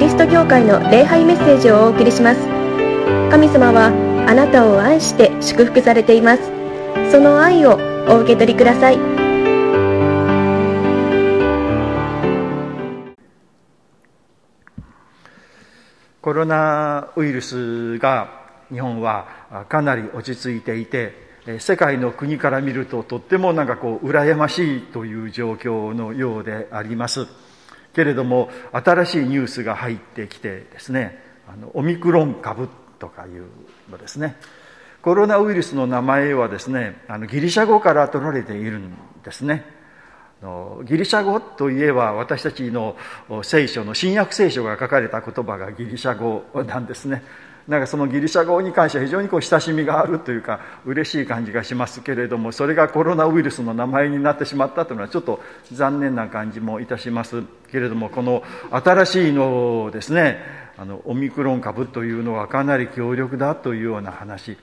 [0.00, 2.40] リスト教会の礼拝メッセージをお送りします。
[3.30, 3.92] 神様は
[4.26, 6.42] あなたを愛して祝福されています。
[7.12, 7.78] その愛を
[8.08, 8.96] お受け取りください。
[16.22, 18.40] コロナウイルスが
[18.72, 21.12] 日本はかなり落ち着いていて
[21.58, 27.26] 世界の国から見るととってもなんかこう羨ましいという状況のようであります。
[27.94, 33.46] けれども新しいニュースが入ってきてですねあのオミクロン株とかいう
[33.90, 34.36] のですね。
[35.02, 39.64] コロナウイルスの名前はですねあのギリシャ語から取られているんですね。
[40.84, 42.96] ギリシャ語といえば私たちの
[43.42, 47.22] 聖書の新約聖書が書かれた言葉がギリシャ語なんですね。
[47.70, 60.38] なんかそのギリシャ語に関しては非常にこう親しみがあるというか嬉しい感じがしますけれどもそれがコロナウイルスの名前になってしまったというのはちょっと残念な感じもいたしますけれどもこの新しいのですね
[60.78, 64.56] あのオミクロン株というのはかなり強力だというような話。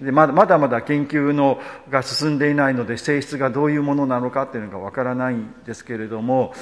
[0.00, 1.58] でまだまだまだ研究の
[1.90, 6.52] が進んでいないので性質がどういうものなのかというのがわからないんですけれども、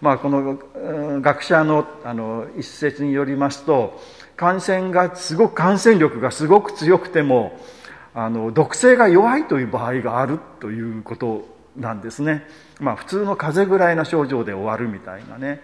[0.00, 0.58] まあ、この
[1.20, 4.00] 学者のあの一説によりますと
[4.36, 7.58] 感染がすごく感染力がすごく強くても
[8.14, 12.46] あの毒性が弱いという場合があるということなんですね。
[12.80, 15.60] まあ普通の風邪ぐらいな症状で終わるみたいなね。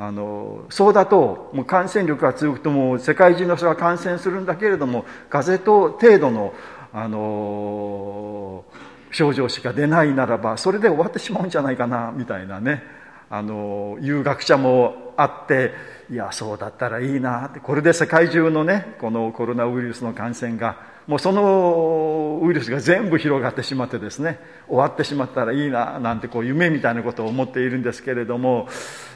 [0.00, 6.54] あのそうだともう感染力が強くても世界中の人が感染するんだけれども風邪と程度の
[6.92, 8.64] あの
[9.10, 12.84] 症状しか出ないならばそれで終わってしまうんじゃないかなみたいなね
[13.28, 15.72] あのいう学者もあって
[16.10, 24.38] いやそうだったらいいなってこれで世界中のねこのコロナウイルスの感染がもうそのウイルスが全部広がってしまってですね
[24.68, 28.68] 終わってしまったらいいななんてこう夢みたいなことを思っているんですけれども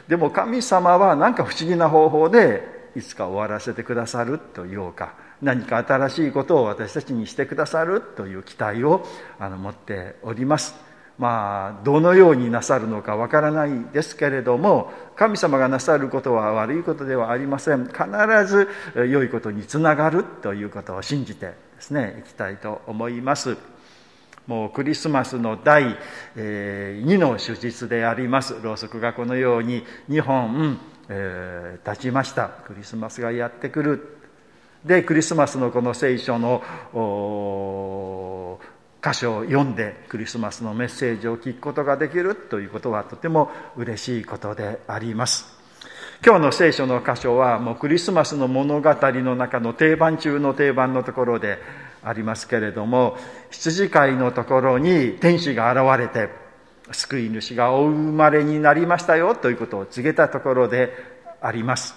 [0.08, 9.06] でも神様は何か不思議な方法でいつか終わらせてくださるというか何か新しいことを私たちにしてくださるという期待を
[9.38, 10.91] あの持っております。
[11.18, 17.86] まあどのようになさるのかわからないですけれども神様がなさることは悪いことではありません。
[17.86, 17.96] 必
[18.46, 23.56] ず良いことにつながるということを信じてですねいきたいと思います。
[24.46, 25.96] もうクリスマスの第
[26.34, 28.56] 2の手術であります。
[28.60, 30.80] ろうそくがこのように2本、
[31.86, 32.48] 立ちました。
[32.48, 34.18] クリスマスがやってくる。
[34.84, 36.60] でクリスマスのこの聖書の
[39.02, 45.60] 箇所を読んでクリスマスのメッセージを聞くことができるということはとても嬉しいことであります。
[46.24, 51.58] 今日の聖書の箇所はもうクリスマスの物語の中の定番中の定番のところで
[52.04, 53.16] ありますけれども
[53.50, 56.30] 羊飼いのところに天使が現れて
[56.92, 60.92] 救い主がお生まれになりましたよということを告げたところで
[61.40, 61.96] あります。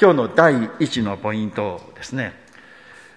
[0.00, 2.47] 今日の第一のポイントですね。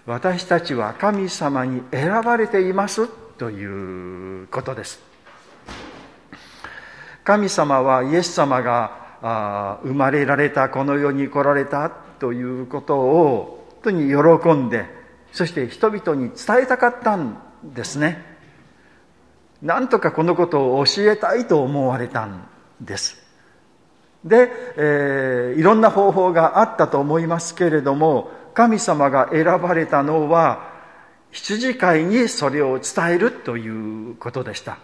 [0.04, 3.06] 私たちは神様に選ばれています
[3.38, 5.00] ということです。
[7.22, 14.86] 神様はイエス様が生まれられたこの世に来られたということを本当に喜んで
[15.32, 18.24] そして人々に伝えたかったんですね。
[19.62, 22.44] なんとかこのことを教えたいと思われたん
[22.80, 23.22] です。
[24.24, 30.70] で、えー、いろんな方法があったと思いますけれども神様が選ばれたのは
[31.30, 34.78] 羊飼いにそれを伝えるということでした。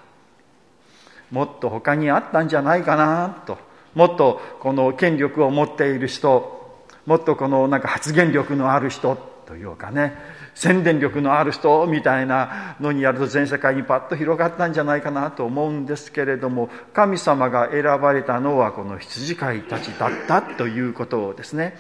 [1.31, 3.59] もっと他にあったんじゃないかなと。
[3.95, 6.59] もっとこの権力を持っている人
[7.07, 10.15] もっとこのなんか発言力のある人というかね
[10.55, 21.77] 宣伝力のある人みたいなのにやると全世界にパッと広がったんじゃないかなと思うんですけれども神様が選ばれたのはこの羊飼いたちだったということですね。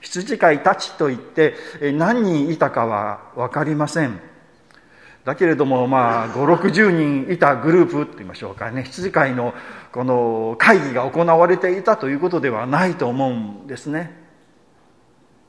[0.00, 1.54] 羊飼いたちといって
[1.94, 4.20] 何人いたかは分かりません。
[5.24, 8.84] だけれどもまあ560人いたグループといいましょうかね。
[8.84, 9.52] 羊飼いの
[9.92, 14.16] この会議が行われていたということではないと思うんですね。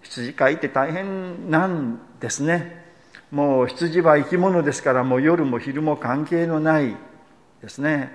[0.01, 2.85] 羊飼いって大変なんですね。
[3.31, 6.95] もう羊は生き物ですからもう夜も昼も関係のない
[7.62, 8.12] ですね。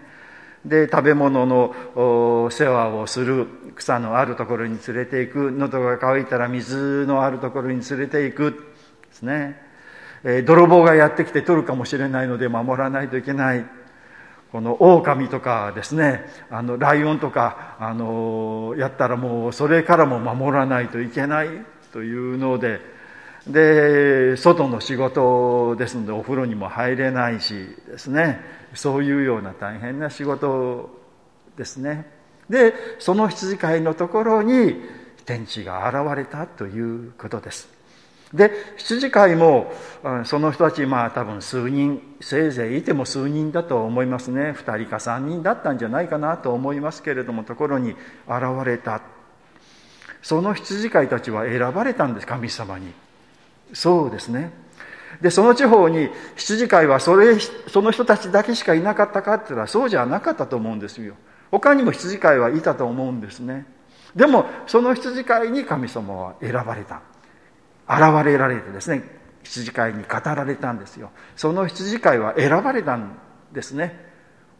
[0.64, 3.46] で食べ物の世話をする
[3.76, 5.52] 草のあるところに連れていく。
[5.52, 8.52] 喉が渇いたら水のあるところに連れていく。
[9.08, 9.60] ですね、
[10.24, 13.64] えー、泥棒がやってきて取るかもしれないので守らないといけない。
[14.52, 16.24] この狼とかですね。
[16.50, 21.48] あのライオンとかあのやったらもうそれからも守らないといけない
[21.92, 22.93] というので
[23.46, 27.54] で外の仕事ですのでお風呂にも入れないし
[27.86, 28.40] ですね。
[28.74, 30.90] そういうような大変な仕事
[31.56, 32.10] ですね。
[32.48, 34.80] でその羊飼いのところに
[35.24, 37.68] 天地が現れたということです。
[38.32, 39.72] で羊飼いも
[40.24, 44.52] その人たちまあ多分数人せいぜいいても数人だと思いますね。
[44.52, 47.98] 2人か3人だったんじゃないかなと思いますけれどもところに現
[48.64, 49.02] れた。
[50.22, 53.03] その羊飼いたちは選ばれたんです神様に。
[53.74, 54.52] そうですね。
[55.20, 61.14] でその地方に羊飼いはそれその人たちだけしかいなかったかって言ったらそうじゃなかったと思うんですよ。
[61.50, 63.66] 他にも羊飼いはいたと思うんですね。
[64.16, 67.02] でもその羊飼いに神様は選ばれた。
[67.86, 69.02] 現れられてですね
[69.42, 71.10] 羊飼いに語られたんですよ。
[71.36, 73.18] その羊飼いは選ばれたん
[73.52, 74.04] ですね。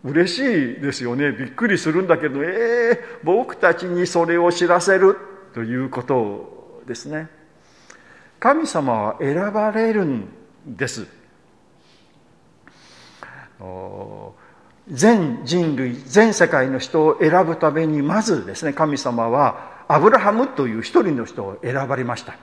[0.05, 1.33] 嬉しいですよね。
[1.33, 5.17] びっくりするんだけどええー、僕たちにそれを知らせる
[5.55, 7.29] ということですね。
[8.45, 10.29] 神様は選ばれるん
[10.67, 11.07] です。
[14.87, 22.37] 全人類全世界の人を選ぶためにまずですね神様はアブラハムという一人の人を選ばれました。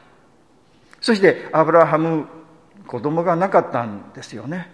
[1.01, 2.25] そしてアブラハム
[2.87, 4.71] 子供がなかったんですよね。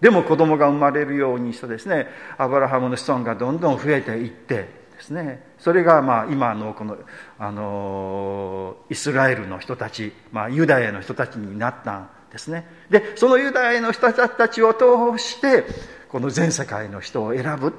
[0.00, 5.42] でも子供が生まれるようにしてですねアブラハムの子孫がどんどん増えていってですね。
[5.58, 6.98] それがまあ今のこの
[7.38, 12.66] あのイスラエルの人たち、まあ、ユダヤの人たちになったんですね。
[12.90, 14.84] でそのユダヤの人たちを通
[15.22, 15.64] して
[16.08, 17.74] この全世界の人を選ぶ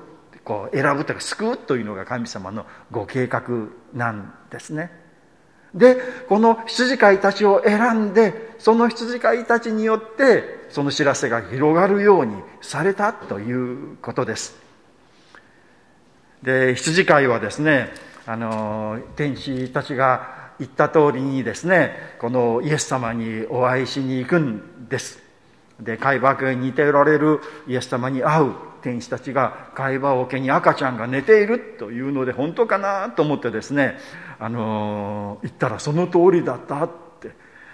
[0.45, 3.43] こう選ぶというか救うというのが神様のご計画
[3.93, 4.89] なんですね。
[5.75, 5.97] で
[6.29, 14.68] この羊飼いたちを選んでその羊飼いたちによってその知らせが広がるようにされたということです。
[16.43, 17.89] で羊飼いはですね
[18.25, 25.19] あの天使たちが言った通りにですねこのイエス様にお会いしに行くんです。
[25.79, 33.97] で貝羽に似ておられるイエス様に会う天使たちが貝羽桶に赤ちゃんが寝ているというので本当かなと思ってですね
[34.39, 36.89] あの言ったらその通りだったっ
[37.19, 37.31] て。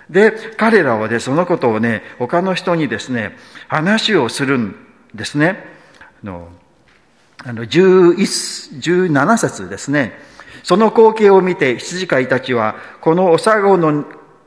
[0.10, 3.36] で彼らはねそのことをね他の人にですね
[3.68, 4.76] 話をするん
[5.16, 5.66] ですね。
[6.24, 6.50] あの
[7.48, 10.14] あの17節ですね。
[10.64, 14.06] その光景を見て羊飼いたちはこの幼子の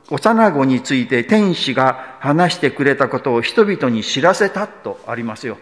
[0.09, 5.57] 幼子について天使が話してくれたことを人々に知らせたとありますよ。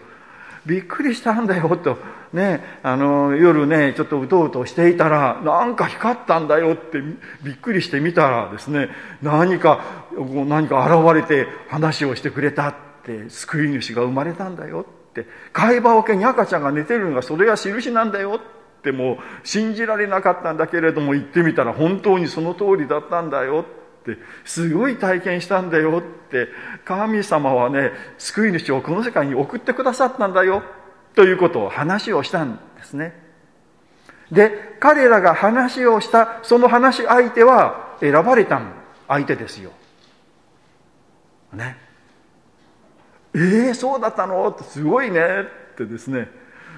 [0.66, 1.96] びっくりしたんだよと。
[2.32, 7.00] ね、あの夜ねちょっとうとうとしていたらなんか光ったんだよって
[7.42, 8.90] びっくりしてみたらですね
[9.22, 9.80] 何か
[10.12, 12.74] 何か現れて話をしてくれたっ
[13.04, 14.84] て救い主が生まれたんだよ。
[15.20, 18.40] って貝羽桶に赤ちゃんが寝てるのがそれが印なんだよ
[18.78, 23.64] ってもう信じられなかったんだけれども行ってみたら本当にその通りだったんだよ
[24.02, 26.48] ってすごい体験したんだよって
[26.84, 30.62] 神様はね救い主をこの世界に送ってくださったんだよ
[31.14, 33.28] ということを話をしたんですね。
[34.30, 38.60] で、彼らが話をした、その話し相手は選ばれた
[39.08, 39.72] 相手ですよ。
[41.52, 41.87] ね。
[43.34, 44.48] えー、そうだったの？
[44.48, 45.20] ってすごいね
[45.72, 46.28] ってですね。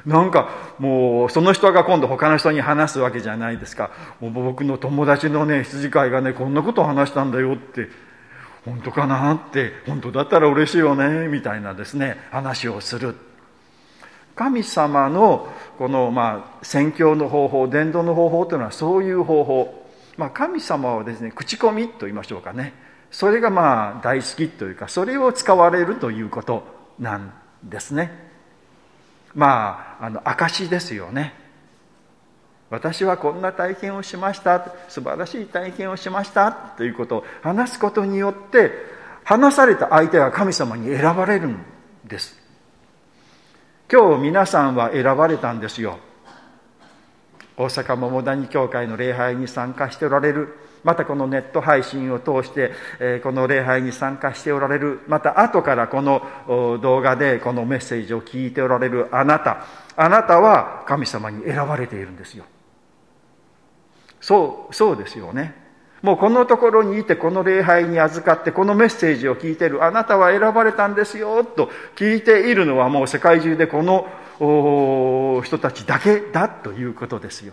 [0.07, 0.49] なんか
[0.79, 3.91] もうその人が今度他の人に話すわけじゃないですか。
[4.21, 7.89] もう僕の友達のね、羊飼いがね、こんなことを話したんだよって。
[8.65, 9.33] 本当かな？
[9.35, 13.15] って、本当だったら嬉しいよね、みたいなですね、話をする。
[14.37, 22.73] 神様のこのまあ宣教の方法伝道の方法というのはそういう方法、まあ、神様はですね口コミと言いましょうかね
[23.11, 26.65] それがまあ大好きというかそれを使われるということ
[26.99, 28.31] なんですね。
[29.35, 31.35] まああの証ですよね。
[32.71, 34.65] 私はこんな体験をしました。
[34.89, 36.53] 素晴らしい体験をしました。
[36.53, 38.71] ということを話すことによって
[39.25, 41.65] 話された相手は神様に選ばれるん
[42.05, 42.39] です。
[43.93, 45.99] 今日皆さんは選ばれたんですよ。
[47.57, 56.23] 大阪桃谷教会の礼拝に参加しておられるまたこのネット配信を通して、えこの礼拝に参加しておられるまた後からこの
[56.83, 59.65] 動画でこのメッセージを聞いておられるあなた。
[59.97, 62.45] あなたは神様に選ばれているんですよ。
[64.21, 65.55] そうそうですよね。
[66.03, 74.09] もうこのところにいてこの礼拝に預かってこのメッセージを聞いているあなたは選ばれたんですよと聞いているのはもう世界中でこの
[75.45, 77.53] 人たちだけだということですよ。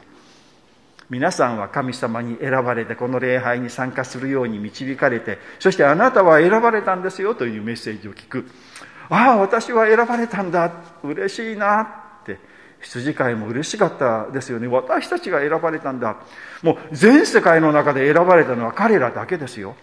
[1.10, 8.50] 皆さんは神様に選ばれてこの礼拝に参加するように導かれてそしてあなたは選ばれたんですよというメッセージを聞く
[9.10, 10.72] ああ私は選ばれたんだ
[11.04, 12.40] 嬉しいなって
[12.82, 14.68] 羊飼いも嬉しかったですよね。
[14.68, 16.18] 私たちが選ばれたんだ。
[16.62, 19.76] もう全世界の中で選ばれたのは彼らだけですよ。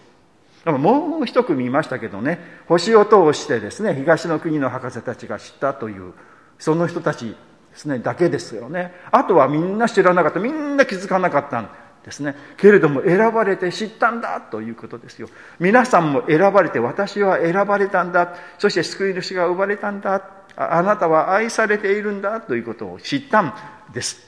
[0.65, 6.13] もう一組いましたけどね、星を通してですね、東の国の博士たちが知ったという、
[6.57, 7.35] その人たち
[7.75, 8.93] ですね、だけですよね。
[9.11, 11.69] あとはみんな知らなかった、みんな気づかなかったん
[12.05, 12.33] ですね。
[12.55, 15.27] けれども選ばれて知ったんだということですよ。
[15.59, 18.33] 皆さんも選ばれて私は選ばれたんだ。
[18.59, 20.21] そして救い主が生まれたんだ。
[20.55, 23.53] あなたは愛されているんだということを知ったん
[23.91, 24.25] です。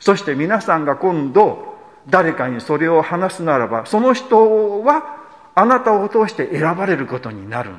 [0.00, 1.76] そして皆さんが今度
[2.08, 5.18] 誰かにそれを話すならば、その人は
[5.54, 7.78] あなたを通して選ばれることになるん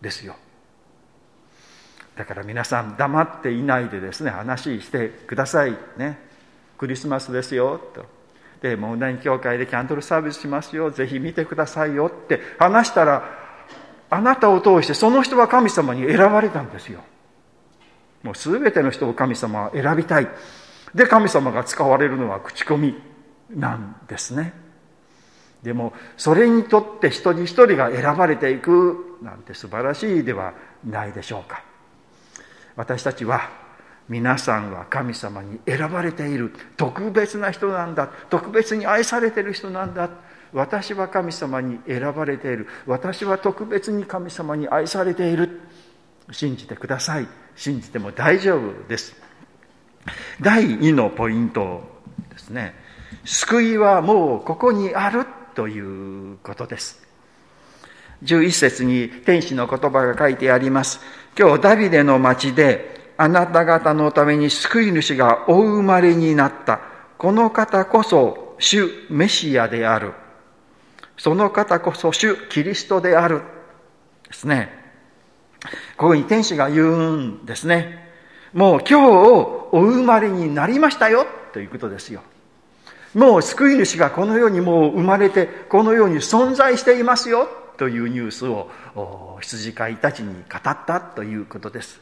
[0.00, 0.34] ですよ。
[2.20, 6.18] だから皆さん黙っていないでですね、話してくださいね。
[6.76, 8.04] クリスマスですよと。
[8.60, 10.90] でモンダイン教会でキャンドルサービスしますよ。
[10.90, 12.38] ぜひ見てくださいよって。
[12.58, 13.24] 話したら
[14.10, 17.00] あなたを通してその人は神様に選ばれたんですよ。
[18.22, 20.28] もう全ての人を神様は選びたい。
[20.94, 23.00] で神様が使われるのは口コミ
[23.48, 24.52] なんですね。
[25.62, 30.52] でもそれにとって一人一人が選ばれていくなんて素晴らしいでは
[30.84, 31.69] ないでしょうか。
[32.80, 33.50] 私たちは
[34.08, 40.08] 皆さんは神様に選ばれている特別な人なんだ特別に愛されている人なんだ。
[40.54, 42.66] 私は神様に選ばれている。
[42.86, 45.60] 私は特別に神様に愛されている。
[46.32, 47.28] 信じてください。
[47.54, 49.14] 信じても大丈夫です。
[50.40, 51.82] 第2のポイント
[52.30, 52.74] ですね。
[53.26, 55.78] 救いはもうここにあるとい
[56.32, 57.10] うことです。
[58.22, 61.00] 11節に天使の言葉が書いてあります。
[61.38, 66.80] 今日ダビデの町であなた方のために救い主がお生まれになった。
[67.18, 70.12] この方こそ主メシアである。
[71.18, 73.42] その方こそ主キリストである。
[74.26, 74.70] ですね。
[75.96, 78.08] ここに天使が言うんですね。
[78.54, 82.22] もう今日お生まれになりましたよということですよ。
[83.14, 87.48] もう救い主がこの世にもう生まれて、この世に存在していますよ
[87.80, 88.68] というニュースを
[89.40, 91.98] 羊飼いたちに語ったということです。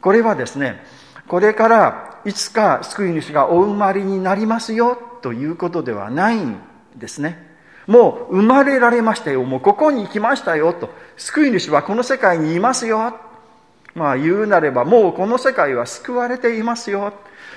[0.00, 0.82] これはですね、
[1.28, 6.56] これからいつか救い主がお生まれになりますよということではないん
[6.96, 7.46] ですね。
[7.86, 9.44] もう生まれられましたよ。
[9.44, 10.88] もうここに来ましたよと。
[11.18, 13.14] 救い主はこの世界にいますよ。
[13.94, 17.12] まあ言うなればもうこの世界は救われていますよ。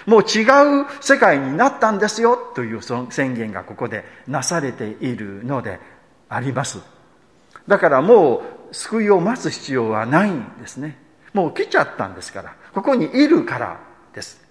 [0.06, 0.44] もう違
[0.82, 5.80] う世界になったんですよという宣言がここでなされているので
[6.30, 6.80] あります。
[7.68, 10.98] だからもう救いを待つ必要はないんですね。
[11.34, 13.80] もう来ちゃったんですから、ここにいるから
[14.14, 14.48] です。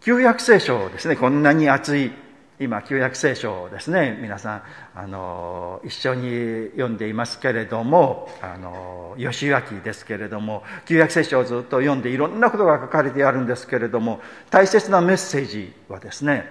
[0.00, 2.12] 旧約聖書ですね、こんなに熱い、
[2.58, 4.62] 今、旧約聖書ですね、皆さん、
[4.94, 16.50] あの、一緒に読んでいますけれども、あの、吉脇ですけれども、旧約聖書をずっと読んでいろんなことが書かれてあるんですけれども、大切なメッセージはですね、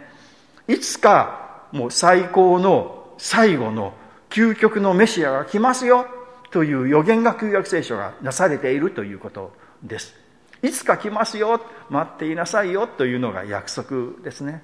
[0.67, 3.93] いつかもう最高の最後の
[4.29, 6.07] 究極のメシアが来ますよ
[6.51, 9.51] という予言が旧約聖書がなされているということ
[9.83, 10.15] です。
[10.63, 14.63] いつか来ますよ、待っていなさいよというのが約束ですね。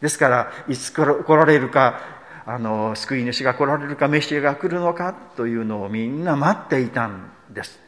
[0.00, 1.04] ですから、いつ来
[1.36, 2.00] られるか、
[2.44, 7.80] あの、救い主が来られるか、メシアが来るのかというのをみんな待っていたんです。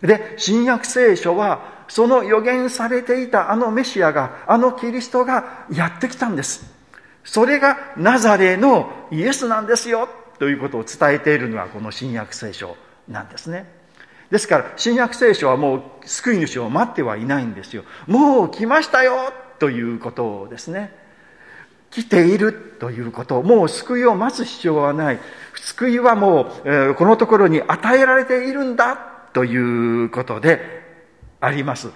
[0.00, 6.75] で、新約聖書は、その予言されていたあのメシアが、あのキリストがやってきたんです。
[7.26, 12.76] それがナザレのイエスなんですよということを伝えているのはこの新約聖書
[13.08, 13.70] なんですね。
[14.30, 17.84] ですから、新約聖書はもう救い主を待ってはいないんですよ。
[18.06, 20.92] もう来ましたよということをですね。
[21.90, 25.20] 来ているということ、もう救いを待つ必要はない。
[25.54, 28.96] 救いはもう、えー、このところに与えられているんだ
[29.32, 30.60] ということで
[31.40, 31.90] あります。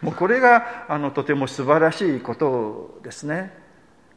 [0.00, 3.65] もうこれがあのとても素晴らしいことですね。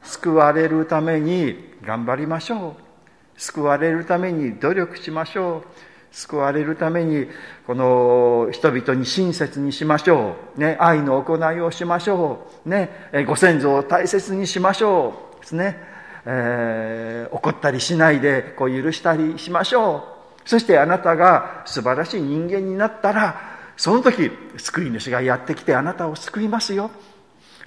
[0.03, 3.41] 救われるために頑張りましょう。
[3.41, 5.89] 救われるために努力しましょう。
[6.11, 7.27] 救われるために、
[7.67, 10.59] この人々に親切にしましょう。
[10.59, 12.69] ね、愛の行いをしましょう。
[12.69, 12.89] ね、
[13.27, 15.41] ご先祖を大切にしましょう。
[15.41, 15.77] ですね。
[16.25, 20.03] えー、怒ったりしないで、こう許したりしましょ
[20.45, 20.49] う。
[20.49, 26.91] そしてあなたが素晴らしい人間になったら、その時、救い主がやってきてあなたを救いますよ。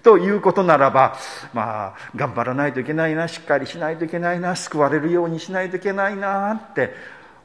[0.03, 1.17] ということならば、
[1.53, 6.93] まあ、頑張らないといけないな、しっかりしないといけないな、救われるようにしないといけないな、って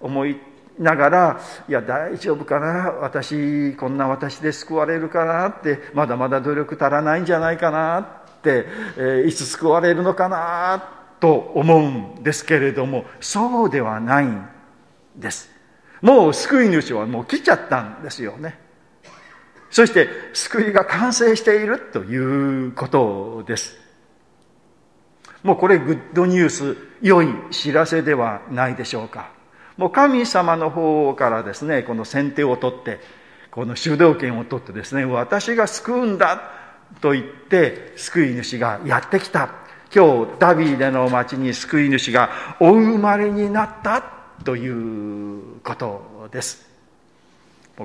[0.01, 0.39] 思い
[0.79, 8.05] ながら、いや、大丈夫かな、私、こんな私で救われるかなって、まだまだ努力足らないんじゃないかなっ
[8.41, 8.65] て、
[8.97, 10.83] えー、いつ救われるのかな、
[11.19, 14.45] と思うんですけれども、そうではないん
[15.15, 15.49] です。
[16.01, 18.66] もう救い主はもう来ちゃったんですよね。
[19.69, 23.77] そして救いが完成しているということです。
[25.43, 29.29] もうこれグッドニュース、良い知らせではないでしょうか。
[29.77, 32.99] もう神様の方からですね、この先手を取って、
[33.51, 36.51] この主導権を取ってですね、私が救うんだ
[37.01, 39.49] と言って救い主がやってきた
[39.93, 44.03] 今日ダビデの町に救い主がお生まれになった
[44.43, 46.76] ということです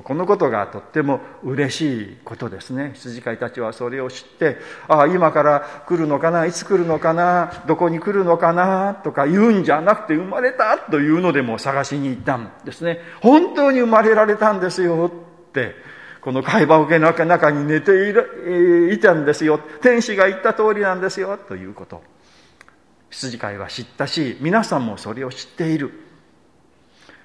[0.01, 2.93] このことがとっても嬉しいことですね。
[2.95, 4.57] 羊飼いたちはそれを知って
[4.87, 13.01] ああ今から来るのかないつ来るのかなどこに来るのかなとか言うんじゃなくて生まれたというのでも探しに行ったんですね。
[13.21, 15.75] 本当に生まれられたんですよって
[16.21, 19.59] この会話受けの中に寝ている、いたんですよ。
[19.81, 21.37] 天使が言った通りなんですよ。
[21.37, 22.01] ということ。
[23.11, 26.02] 羊飼いは知ったし皆さんもそれを知っている。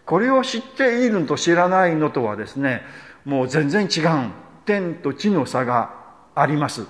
[0.09, 2.81] これを知っているのと知らないのとはですね
[3.27, 4.31] もう全然違う
[4.65, 5.95] 天と地の差が
[6.35, 6.87] あります。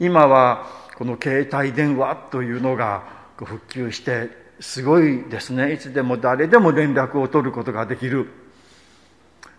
[0.00, 0.66] 今は
[0.96, 3.04] この携帯電話というのが
[3.36, 5.72] 復旧してすごいですね。
[5.72, 8.28] いつでも誰でも連絡を取ることができる。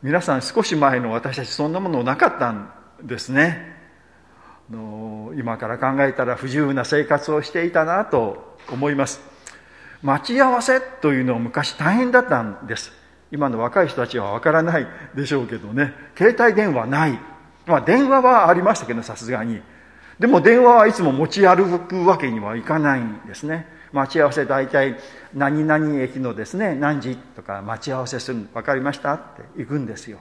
[0.03, 2.69] 皆さん少し前の私たちそんなものなかったん
[3.01, 3.73] ですね。
[4.69, 9.34] 今から考えたら不自由な生活をしていたなと思います。
[10.05, 12.91] 待ち合わせというのは昔大変だったんです。
[13.31, 14.85] 今の若い人たちはわからない
[15.15, 15.93] でしょうけどね。
[16.15, 17.19] 携帯電話ない。
[17.65, 19.61] まあ電話はありましたけどさすがに。
[20.19, 23.67] でも電話はいつも持ち歩くわけにはいかないんですね。
[23.93, 24.95] 待ち合わせ大体
[25.33, 30.19] 何々駅のですね何時とか待ち合わせする分かりましたって行くんですよ。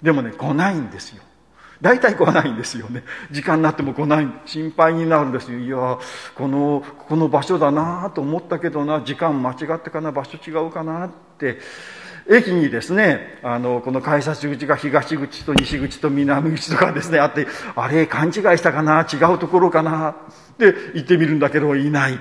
[0.00, 1.22] でもね来ないんですよ。
[1.80, 3.04] 大体来ないんですよね。
[3.30, 4.28] 時間になっても来ない。
[4.46, 5.58] 心配になるんですよ。
[5.58, 5.98] いや
[6.34, 9.02] このこの場所だなと思ったけどな。
[9.02, 10.10] 時間間違ったかな。
[10.10, 11.58] 場所違うかなって。
[12.30, 19.06] 駅にですねあのこの改札口が東口と西口と南口とかですねあってあれ勘違いしたかな？
[19.10, 20.10] 違うところかな？
[20.10, 20.14] っ
[20.58, 22.18] て行ってみるんだけどいない。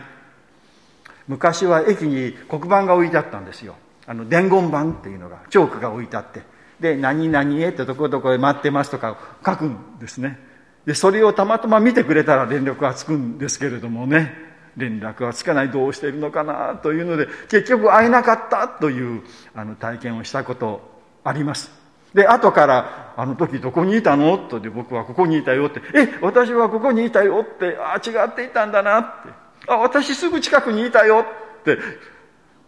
[1.28, 3.76] 昔は駅に黒板が置いてあったんですよ。
[4.06, 6.42] あの伝言板っていうのがチョークが置いてあって。
[6.80, 10.40] で何々へってとこどこへ待ってますとか書くんですね。
[10.86, 14.48] でそれをたまたま見てくれたら連絡がつくんですけれどもね。
[14.78, 15.72] 連絡がつかない。
[15.72, 19.24] どうしているのかなというので結局会えなかったという
[19.56, 20.82] あの体験をしたこと
[21.24, 21.72] あります。
[22.14, 29.30] で後から「あの時どこにいたの?」とで僕はここにいたよって「え私はここにいたよ」って「ああ違っていたんだな」って
[29.68, 31.26] 「あ私すぐ近くにいたよ」
[31.60, 31.78] って。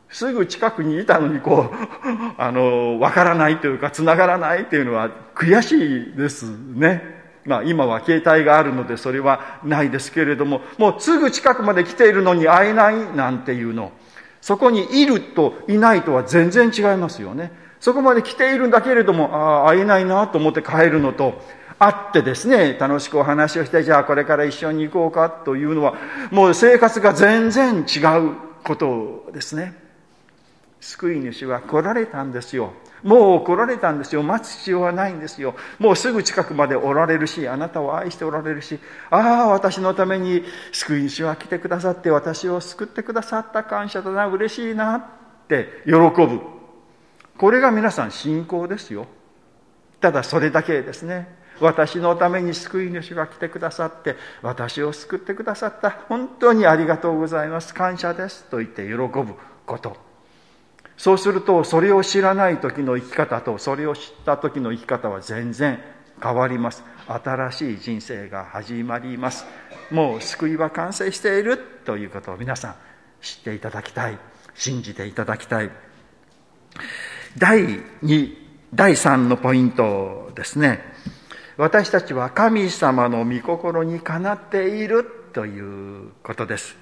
[0.10, 1.76] すぐ近くにいたのにこう、
[2.38, 6.46] あの、わからないというか、繋がらないというのは悔しいです
[6.76, 7.20] ね。
[7.46, 13.92] まあ今は携帯があるのでそれはないですけれども、もうすぐ近くまで来ているのに会えないなんていうの。
[14.42, 17.52] そこにいるといないとは全然違いますよね。
[17.80, 21.42] そこまで来ているんだけれども、ああ、会えないなと思って帰るのと、
[21.78, 25.96] 会ってですね、楽しくお話をして、じゃあこれから一緒に行こうかというのは、
[26.32, 29.89] もう生活が全然違うことですね。
[30.80, 32.74] 救い主は来られたんですよ。
[33.04, 34.24] もう来られたんですよ。
[34.24, 35.56] 待つ必要はないんですよ。
[35.78, 45.04] もうすぐ近くまでおられるし、あなたを愛しておられるし、ああ、私のために救い主は来てくださって、私を救ってくださった感謝だな、嬉しいなっ
[45.48, 46.42] て喜ぶ。
[47.38, 49.08] これが皆さん信仰ですよ。
[50.02, 51.40] ただそれだけですね。
[51.62, 55.90] 私のために救い主が来てくださって、私を救ってくださった。
[55.90, 57.74] 本当にありがとうございます。
[57.74, 58.46] 感謝です。
[58.46, 59.34] と言って喜ぶ
[59.66, 60.09] こと。
[61.00, 65.80] そうするとそれを知らない時の生き方とそれを知った時の生き方は全然
[66.22, 66.84] 変わります。
[67.08, 69.46] 新しい人生が始まります。
[69.92, 72.76] もう救いは完成しているということを皆さん
[73.22, 74.20] 知っていただきたい。
[74.56, 75.72] 信じていただきたい。
[77.38, 77.62] 第
[78.04, 78.36] 2
[78.76, 80.82] 第3のポイントですね。
[81.56, 86.76] 私たちは神様の御心にかなっているということです。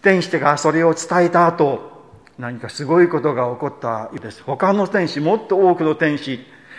[0.00, 1.97] 天使がそれを伝えた後
[2.38, 4.42] 何かすごいことが起こったようです。
[4.44, 6.38] 他の天使、もっと多くの天使、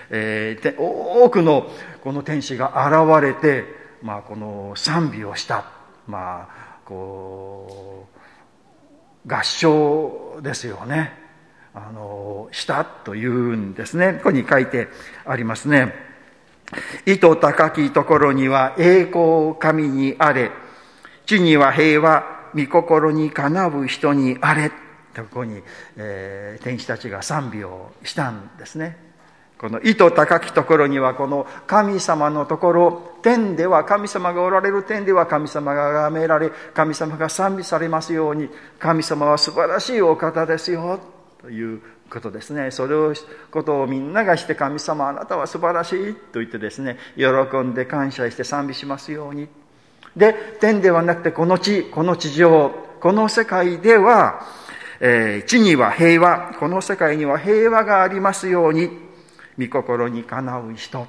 [0.09, 1.69] えー、多くの
[2.01, 3.65] この天使が現れて、
[4.01, 5.65] まあ、この賛美をした。
[6.07, 8.07] まあ、こ
[9.25, 11.11] う、合唱ですよね。
[11.73, 14.13] あの、したというんですね。
[14.13, 14.87] ここに書いて
[15.25, 15.93] ありますね。
[17.05, 20.51] 糸高きところには栄光神にあれ、
[21.25, 22.23] 地には平和、
[22.55, 24.71] 御心にかなう人にあれ。
[25.15, 25.61] ここに、
[25.97, 29.09] えー、天使たちが賛美をしたんですね。
[29.59, 41.01] この糸高きところにはこの神様のところ天では神様がおられる天では神様が崇められ神様が賛美されますように神様は素晴らしいお方ですよ
[41.41, 42.71] ということですね。
[42.71, 43.13] それを
[43.51, 47.25] ことをみんながして神様あなたは素晴らしいと言ってですね喜
[47.57, 49.49] んで感謝して賛美しますように。
[50.15, 54.45] で天ではなくてこの地この地上この世界では
[54.99, 58.89] えー、地には平和、この世界には平和がありますように、
[59.57, 61.07] 御心にかなう人。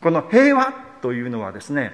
[0.00, 1.92] この平和というのはですね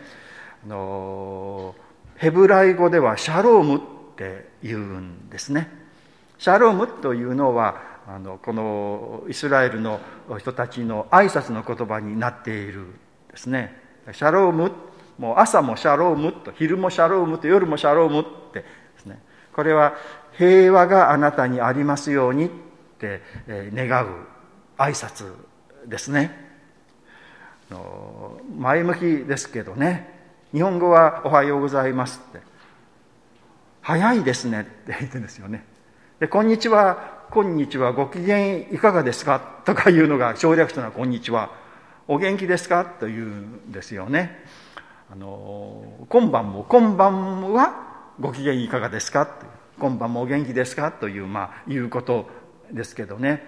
[0.65, 1.75] あの
[2.17, 3.81] ヘブライ語ではシャロームっ
[4.17, 5.69] て言うんですね。
[6.39, 10.01] シャロームというのはあのこのイスラエルの
[10.39, 12.87] 人たちの挨拶の言葉になっている
[13.31, 13.81] ですね。
[14.13, 14.73] シャローム
[15.19, 18.67] もう朝もシャロームと昼もシャロームと夜もシャロームってで
[18.99, 19.21] すね。
[19.53, 19.95] これは
[20.39, 22.51] 平和があなたにありますようにっ
[22.99, 24.09] て願う
[24.79, 25.33] 挨拶
[25.87, 26.51] ですね。
[28.59, 30.11] 前向きですけどね。
[30.53, 32.41] 日本語は「おはようございます」って
[33.81, 35.65] 「早いですね」って言ってんですよね。
[36.21, 39.41] で「こんにちはこんにちは、ご機嫌いかがですか？
[39.65, 41.49] とかいうのが省略したのはこんにちは。
[42.07, 42.85] お元気ですか？
[42.85, 44.45] というんですよね。
[45.11, 47.75] あの、今晩も、今晩は
[48.21, 49.27] ご機嫌いかがですか？
[49.83, 50.93] 今晩もお元気ですか？
[50.93, 52.31] という、まあ、いうこと
[52.71, 53.43] ですけどね。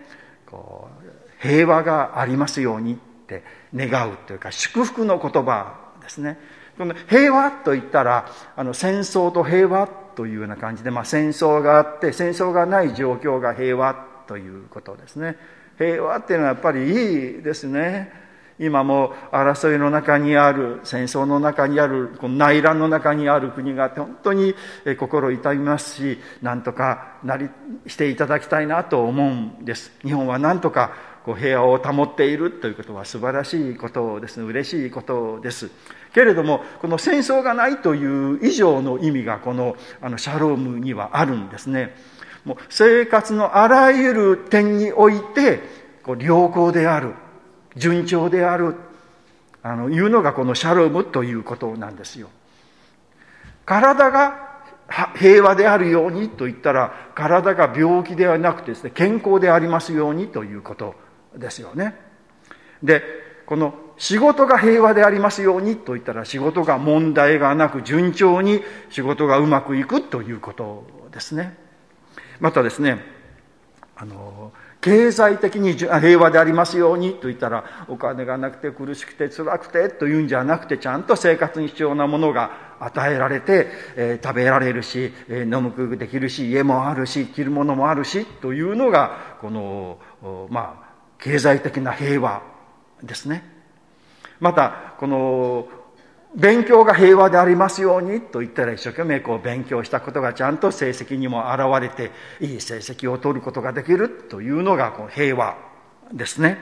[0.44, 1.05] こう
[1.40, 3.44] 平和がありますようにって
[3.75, 6.38] 願うというか、祝福の言葉ですね。
[6.77, 13.94] この平和と言ったら、あの戦争と平和というような感じで、まあ、戦争があって戦争がない状況が平和
[14.27, 15.37] ということですね
[15.77, 18.12] 平和っていうのはやっぱりいいですね
[18.59, 24.55] 今も争いの中にある戦争の中にあるこの内乱の中にある国が本当に
[24.99, 27.49] 心痛みますし何とかなり
[27.87, 29.93] していただきたいなと思うんです。
[30.03, 30.93] 日本は何とか
[31.25, 34.37] こう平和を保っているということは素晴らしいことです。
[34.37, 35.71] ね嬉しいことです。
[36.12, 41.97] けれどもこの戦争がないという以上の意味がこのあのシャロームにはあるんですね。
[42.45, 45.61] もう生活のあらゆる点において
[46.05, 47.14] こう良好である。
[47.77, 48.75] 順調である
[49.63, 52.29] あのいうのがこのシャロームということなんですよ
[53.65, 54.53] 体が
[55.17, 60.95] 平和であるようにと言ったら体が病気ではなくてですね健康でありますようにということ
[61.37, 61.95] ですよね
[62.83, 63.03] で
[63.47, 71.57] この仕事が平和でありますようにと言ったら仕事が問題がなく順調に仕事がうまくいくということですね。
[72.41, 72.99] またですね、
[73.97, 74.53] あの、
[74.85, 89.99] 経済的に平和でありますようにと言ったらお金がなくて苦しくて辛くてというんじゃなくてちゃんと生活に必要なものが与えられて、えー、食べられるし、えー、飲むくできるし家もあるし着るものもあるしというのがこの
[90.51, 92.42] まあ経済的な平和
[93.03, 93.55] ですね。
[94.40, 95.68] また、この、
[96.35, 102.11] 勉強が平和でありますようにと言ったら一生懸命こう勉強したことがちゃんと成績にも現れて
[102.44, 105.57] いい成績を取ることができるというのがこう平和
[106.12, 106.59] ですね。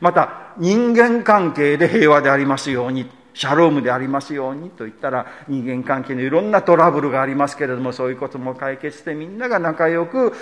[0.00, 10.32] また人間関係で平和でありますようにシャロームでありますようにと言ったら人間関係のいろんなトラブルがありますけれどもそういうことも解決してみんなが仲良く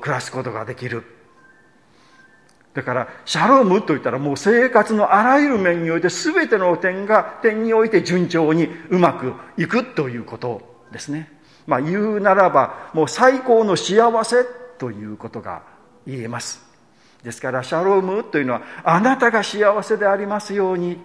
[0.00, 1.04] 暮らすことができる
[2.76, 11.32] だから、シャロームといったらもう生活のあらゆる面において全ての点が、点において順調にうまくいくということですね。
[11.66, 14.44] まあ言うならば、もう最高の幸せ
[14.76, 15.62] ということが
[16.06, 16.62] 言えます。
[17.22, 21.00] ですから、シャロームというのは、あなたが幸せでありますように、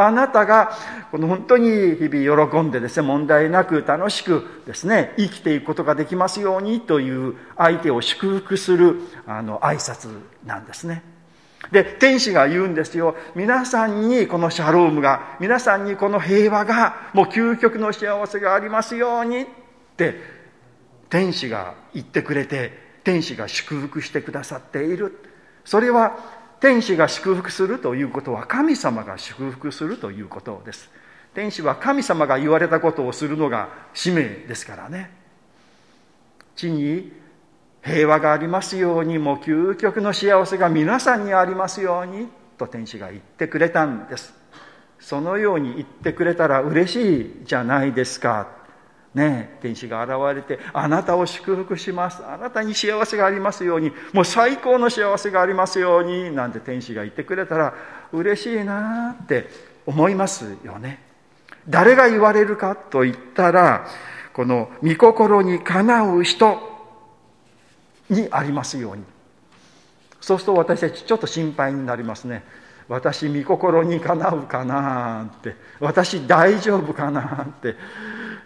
[0.00, 0.70] あなたが、
[1.10, 10.08] この本当に日々喜んでですね、問題なく楽しくですね、生きていくことができますようにという相手を祝福する、あの、挨拶
[10.46, 11.02] なんですね。
[11.72, 13.16] で、天使が言うんですよ。
[13.34, 19.46] 皆さんにこのシャロームが、皆さんにこの平和が、もう究極の幸せがありますようにっ
[19.96, 20.14] て、
[21.10, 25.18] 天使が言ってくれて、天使が祝福してくださっている。
[25.64, 26.16] それは
[26.60, 30.90] 天使が祝福するということは神様が祝福するということです。
[31.34, 35.10] 天使は神様が言われたことをするのが使命ですからね。
[36.56, 37.12] 地に
[37.82, 44.34] 平和がありますように、もう究極の幸せが皆さんにありますように、と天使が言ってくれたんです。
[44.98, 48.57] そのように言ってくれたら嬉しいじゃないですか。
[49.18, 52.24] ね天使が現れて、あなたを祝福します。
[52.24, 57.74] あなたに幸せがありますように、もう最高の幸せがありますように、なんて天使が言ってくれたら、
[58.12, 59.48] 嬉しいなって
[59.84, 61.02] 思いますよね。
[61.68, 63.86] 誰が言われるかと言ったら、
[64.32, 66.58] この御心にかなう人
[68.08, 69.02] にありますように。
[70.20, 72.44] そうすると私たちちょっと心配になりますね。
[72.88, 75.56] 私、御心にかなうかなって。
[75.78, 77.76] 私、大丈夫かなって。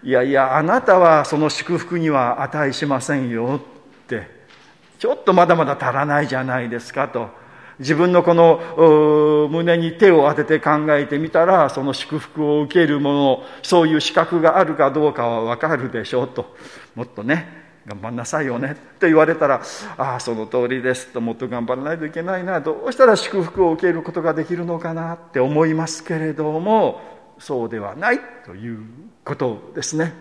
[0.03, 4.29] いやいや、あなたはその祝福には値しませんよって、
[4.99, 7.29] ちょっとまだまだ足らないじゃないですかと。
[7.79, 16.57] 自分のこの胸に手を当てて考えてみたら、その祝福を受けるもの、そういう資格があるかどうかはわかるでしょうと。
[16.95, 19.61] もっとね、頑張んなさいよねと言われたら
[19.99, 27.01] ああその通りですともっと頑張らないといけないなどうしたら祝福を受けることができるのかなって思いますけれども
[27.39, 28.85] そうではないという
[29.25, 30.13] ことですね。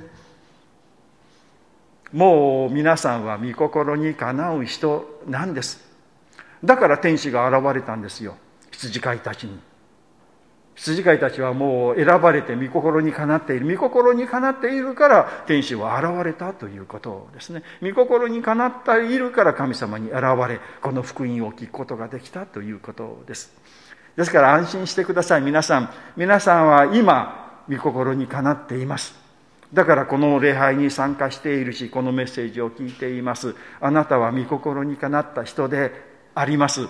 [2.13, 5.79] もう皆さんは御心にかなう人なんです。
[6.63, 8.35] だから天使が現れたんですよ。
[8.71, 9.59] 羊飼いたちに。
[10.75, 13.75] 羊飼いたちはもう選ばれて御心にかなっている。
[13.75, 17.63] 御心にかなっているから天使は現れたということですね。
[17.81, 23.53] 御心にかなっているから神様に現れこの福音を聞くことができたということです。
[24.15, 25.89] ですから安心してください皆さん。
[26.17, 27.40] 皆さんは今
[27.71, 29.15] 御心にかなっています。
[29.73, 33.55] だからこの礼拝に参加しているしこのメッセージを聞いています。
[33.79, 35.91] あなたは御心にかなった人で
[36.35, 36.87] あります。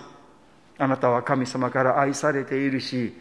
[0.79, 3.15] あなたは神様から愛されているし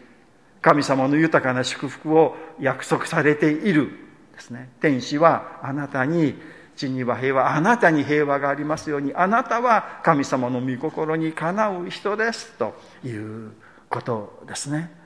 [0.61, 3.91] 神様の豊かな祝福を約束されている
[4.33, 4.69] ですね。
[4.81, 6.33] 天使はあなたに
[6.75, 12.51] 地には平和あなたに平和がありますようにあなたは神様の御心にかなう人です。
[12.53, 13.51] という
[13.89, 15.00] ことですね。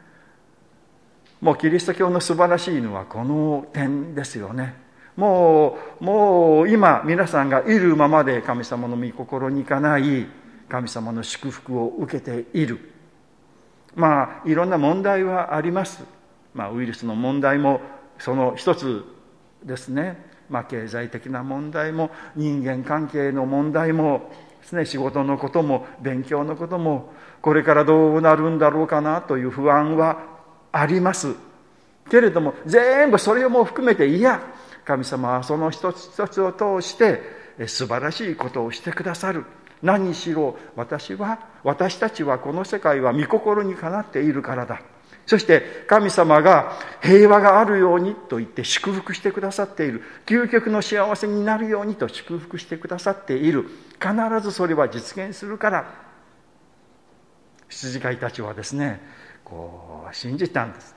[1.46, 4.74] もうキリスト教の素晴らしいのはこの点ですよね。
[5.16, 10.26] もうもう今皆さんがいるままで神様の御心にかない
[10.68, 12.80] 神様の祝福を受けている。
[13.94, 16.04] まあいろんな問題はあります、
[16.56, 17.80] まあ、ウイルスの問題も
[18.18, 19.06] その一つ
[19.64, 20.18] ですね、
[20.50, 24.32] まあ、経済的な問題も人間関係の問題も
[24.62, 30.35] ですね仕事のことも勉強のこともこれからどうなるんだろうかなという不安は
[30.76, 31.34] あります。
[32.10, 34.42] けれども全部それも含めていや
[34.84, 37.22] 神様はその一つ一つを通して
[37.66, 39.46] 素晴らしいことをしてくださる。
[39.82, 44.82] 何しろ私は私たちはこの世界は御心にかなっているからだ。
[45.26, 50.04] そして神様が平和があるようにと言って祝福してくださっている。
[50.26, 53.66] 究極の幸せになるようにと祝福してくださっている。
[54.00, 56.06] 必ずそれは実現するから。
[57.70, 59.02] 羊飼いたちはですね
[59.46, 60.96] こう信じたんです。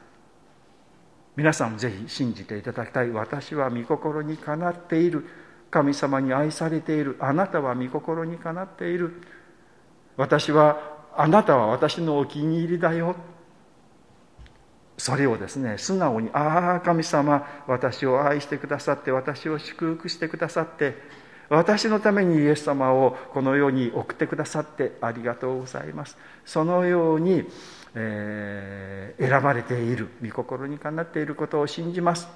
[1.37, 3.11] 皆さんもぜひ信じていただきたい。
[3.11, 5.25] 私は御心にかなっている。
[5.71, 7.17] 神様に愛されている。
[7.21, 9.23] あなたは御心にかなっている。
[10.17, 13.15] 私はあなたは私のお気に入りだよ。
[14.97, 20.97] それをですね素直に「ああ神様私を愛してくださって私を祝福してくださって
[21.49, 27.49] 私のためにイエス様をこの世に送ってくださってありがとうございます」そのように、
[27.95, 32.29] えー、選ばれている御心にかなっていることを信じます。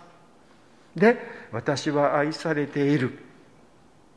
[0.97, 1.19] で
[1.53, 3.19] 私は愛されている。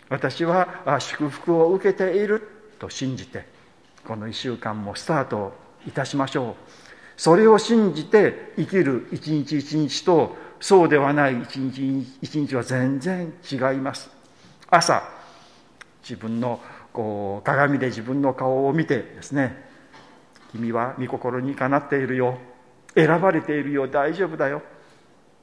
[0.10, 2.52] 私は祝福を受けている。
[2.80, 3.46] と信じて
[4.06, 5.54] この1週間もスタート
[5.88, 6.56] いたしましょう。
[7.18, 14.10] それを信じて生きる一日一日とそうではない一日一日は全然違います。
[14.70, 15.04] 朝
[16.02, 16.60] 自分の
[16.94, 19.65] こう鏡で自分の顔を見てですね
[20.56, 22.38] 君は御心にかなっているよ。
[22.96, 23.88] 選ばれているよ。
[23.88, 24.62] 大丈夫だよ。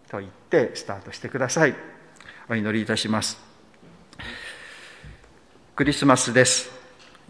[0.09, 1.75] と言ってスタートしてください。
[2.49, 3.39] お祈りいたします。
[5.77, 6.71] クリスマスです。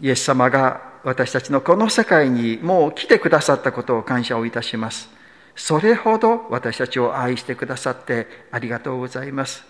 [0.01, 5.09] イエス様が私たちのこの世界にもう来てくださったことを感謝をいたします。
[5.55, 9.63] それほど私たちを愛してくださってありがとうございます。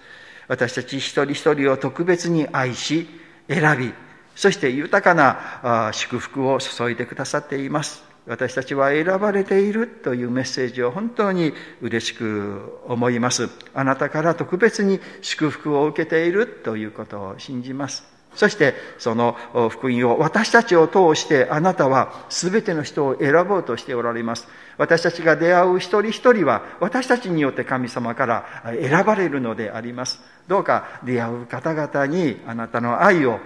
[0.47, 3.07] 私たち一人一人を特別に愛し
[3.47, 3.93] 選び
[4.35, 13.49] そして豊かな祝福を注いでくださっています私たちは選ばれているというメッセージを本当に嬉しく思います。
[13.73, 18.03] あなたから特別に祝福を受けているということを信じます。
[18.35, 19.35] そしてその
[19.69, 24.47] 福音を私たちを通してあなたは全ての人を選ぼうとしておられます。
[24.77, 30.21] 私たちが出会う一人一人は私たちによって神様から選ばれるのであります。
[30.47, 33.39] どうか出会う方々にあなたの愛を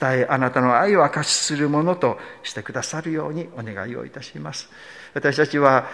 [0.00, 4.68] 伝えあなたの愛を証しするものとしてくださるようにお願いをいたします。
[5.14, 5.86] 私たちは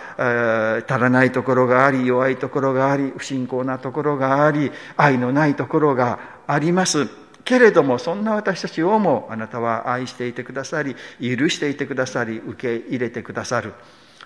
[0.86, 7.08] 足らないところがあり弱いところがあり不信仰なところがあり愛のないところがあります。
[7.44, 13.72] けれどもそんな私たちをもあなたは愛していてくださり許していてくださり受け入れてくださる。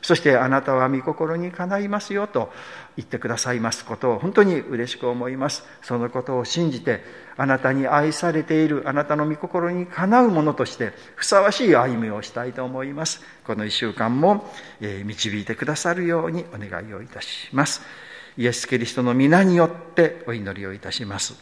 [0.03, 2.53] そしてあなたは御心にかないますよと
[2.97, 5.65] 言ってくださいますことを本当に嬉しく思います。
[5.83, 7.03] そのことを信じて、
[7.37, 13.23] あなたに愛されているあなたの御心にかなうものとして、ふさわしい歩みをしたいと思います。
[13.45, 17.83] この一週間も、え導いてくださるようにお願いをいたします。
[18.37, 21.35] イエス・キリストの皆によってお祈りをいたします。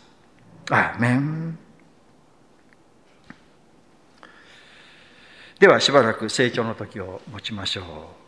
[0.70, 1.58] アーメン。
[5.58, 7.82] ではしばらく成長の時を持ちましょ
[8.24, 8.27] う。